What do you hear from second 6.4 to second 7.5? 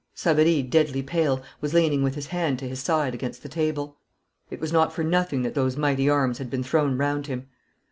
been thrown round him.